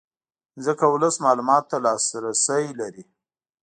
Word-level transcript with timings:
ځکه 0.65 0.85
ولس 0.93 1.15
معلوماتو 1.25 1.67
ته 1.71 1.77
لاسرې 1.85 2.69
لري 2.81 3.03